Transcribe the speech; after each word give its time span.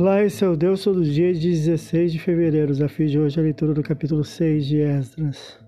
Olá, 0.00 0.22
esse 0.22 0.44
é 0.44 0.48
o 0.48 0.54
Deus 0.54 0.84
todo 0.84 1.02
dia 1.02 1.34
de 1.34 1.50
16 1.50 2.12
de 2.12 2.20
fevereiro. 2.20 2.72
Desafio 2.72 3.08
de 3.08 3.18
hoje 3.18 3.36
é 3.36 3.40
a 3.40 3.42
leitura 3.42 3.74
do 3.74 3.82
capítulo 3.82 4.22
6 4.22 4.64
de 4.64 4.78
Esdras. 4.80 5.58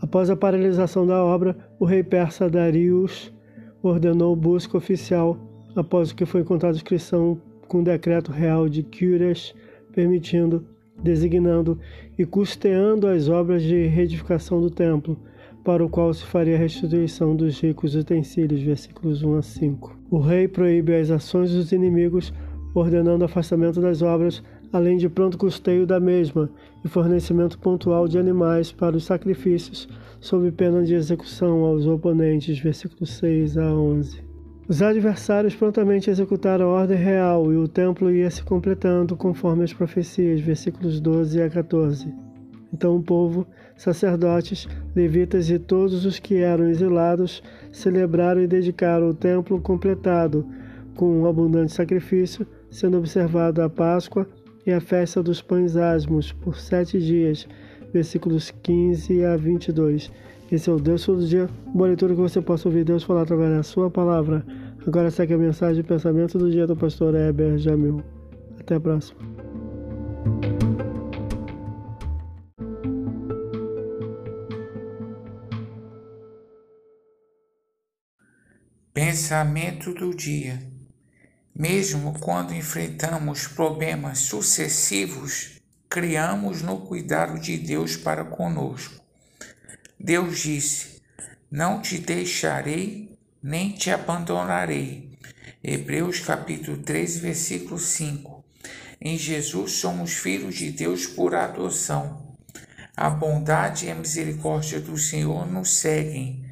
Após 0.00 0.28
a 0.28 0.34
paralisação 0.34 1.06
da 1.06 1.24
obra, 1.24 1.56
o 1.78 1.84
rei 1.84 2.02
persa 2.02 2.50
Darius 2.50 3.32
ordenou 3.80 4.34
busca 4.34 4.76
oficial 4.76 5.38
após 5.76 6.10
o 6.10 6.16
que 6.16 6.26
foi 6.26 6.40
encontrado 6.40 6.74
inscrição 6.74 7.40
com 7.68 7.80
decreto 7.80 8.32
real 8.32 8.68
de 8.68 8.82
Cures, 8.82 9.54
permitindo, 9.92 10.66
designando 11.00 11.78
e 12.18 12.26
custeando 12.26 13.06
as 13.06 13.28
obras 13.28 13.62
de 13.62 13.86
reedificação 13.86 14.60
do 14.60 14.68
templo, 14.68 15.16
para 15.62 15.84
o 15.84 15.88
qual 15.88 16.12
se 16.12 16.24
faria 16.24 16.56
a 16.56 16.58
restituição 16.58 17.36
dos 17.36 17.60
ricos 17.60 17.94
utensílios, 17.94 18.62
versículos 18.62 19.22
1 19.22 19.36
a 19.36 19.42
5. 19.42 19.96
O 20.10 20.18
rei 20.18 20.48
proíbe 20.48 20.94
as 20.96 21.10
ações 21.12 21.52
dos 21.52 21.70
inimigos, 21.70 22.32
ordenando 22.80 23.24
afastamento 23.24 23.80
das 23.80 24.02
obras, 24.02 24.42
além 24.72 24.96
de 24.96 25.08
pronto 25.08 25.38
custeio 25.38 25.86
da 25.86 25.98
mesma 25.98 26.50
e 26.84 26.88
fornecimento 26.88 27.58
pontual 27.58 28.06
de 28.06 28.18
animais 28.18 28.72
para 28.72 28.96
os 28.96 29.04
sacrifícios, 29.04 29.88
sob 30.20 30.50
pena 30.52 30.82
de 30.82 30.94
execução 30.94 31.64
aos 31.64 31.86
oponentes, 31.86 32.58
versículos 32.58 33.10
6 33.14 33.56
a 33.58 33.72
11. 33.72 34.26
Os 34.68 34.82
adversários 34.82 35.54
prontamente 35.54 36.10
executaram 36.10 36.66
a 36.66 36.80
ordem 36.80 36.96
real 36.96 37.52
e 37.52 37.56
o 37.56 37.68
templo 37.68 38.10
ia 38.10 38.28
se 38.28 38.42
completando 38.42 39.16
conforme 39.16 39.62
as 39.62 39.72
profecias, 39.72 40.40
versículos 40.40 41.00
12 41.00 41.40
a 41.40 41.48
14. 41.48 42.12
Então 42.72 42.96
o 42.96 43.02
povo, 43.02 43.46
sacerdotes, 43.76 44.68
levitas 44.94 45.48
e 45.50 45.58
todos 45.58 46.04
os 46.04 46.18
que 46.18 46.38
eram 46.38 46.68
exilados 46.68 47.42
celebraram 47.70 48.42
e 48.42 48.46
dedicaram 48.46 49.08
o 49.08 49.14
templo 49.14 49.60
completado, 49.60 50.44
com 50.96 51.20
um 51.20 51.26
abundante 51.26 51.72
sacrifício, 51.72 52.46
sendo 52.76 52.98
observada 52.98 53.64
a 53.64 53.70
Páscoa 53.70 54.28
e 54.66 54.70
a 54.70 54.80
festa 54.80 55.22
dos 55.22 55.40
pães 55.40 55.76
asmos 55.76 56.30
por 56.30 56.58
sete 56.58 57.00
dias, 57.00 57.48
versículos 57.90 58.50
15 58.62 59.24
a 59.24 59.34
22. 59.34 60.12
Esse 60.52 60.68
é 60.68 60.72
o 60.72 60.78
Deus 60.78 61.04
todo 61.04 61.26
dia, 61.26 61.48
boa 61.74 61.88
leitura 61.88 62.14
que 62.14 62.20
você 62.20 62.42
possa 62.42 62.68
ouvir 62.68 62.84
Deus 62.84 63.02
falar 63.02 63.22
através 63.22 63.50
da 63.50 63.62
sua 63.62 63.90
palavra. 63.90 64.44
Agora 64.86 65.10
segue 65.10 65.32
a 65.32 65.38
mensagem 65.38 65.82
de 65.82 65.88
pensamento 65.88 66.36
do 66.38 66.50
dia 66.50 66.66
do 66.66 66.76
pastor 66.76 67.14
Heber 67.14 67.56
Jamil. 67.56 68.02
Até 68.60 68.74
a 68.74 68.80
próxima. 68.80 69.20
Pensamento 78.92 79.94
do 79.94 80.14
dia. 80.14 80.75
Mesmo 81.58 82.12
quando 82.20 82.52
enfrentamos 82.52 83.46
problemas 83.46 84.18
sucessivos, 84.18 85.52
criamos 85.88 86.60
no 86.60 86.80
cuidado 86.80 87.40
de 87.40 87.56
Deus 87.56 87.96
para 87.96 88.26
conosco. 88.26 89.02
Deus 89.98 90.40
disse: 90.40 91.00
Não 91.50 91.80
te 91.80 91.96
deixarei, 91.96 93.18
nem 93.42 93.72
te 93.72 93.90
abandonarei. 93.90 95.18
Hebreus 95.64 96.20
capítulo 96.20 96.76
13, 96.76 97.20
versículo 97.20 97.78
5. 97.78 98.44
Em 99.00 99.16
Jesus 99.16 99.72
somos 99.72 100.12
filhos 100.12 100.56
de 100.56 100.70
Deus 100.70 101.06
por 101.06 101.34
adoção. 101.34 102.36
A 102.94 103.08
bondade 103.08 103.86
e 103.86 103.90
a 103.90 103.94
misericórdia 103.94 104.78
do 104.78 104.98
Senhor 104.98 105.50
nos 105.50 105.70
seguem. 105.70 106.44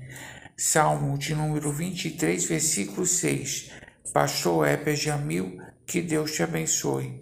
Salmo 0.57 1.19
de 1.19 1.35
número 1.35 1.71
23, 1.71 2.43
versículo 2.47 3.05
6. 3.05 3.84
Pastor 4.13 4.67
Heber 4.67 4.95
Jamil, 4.95 5.61
que 5.87 6.01
Deus 6.01 6.33
te 6.33 6.43
abençoe. 6.43 7.13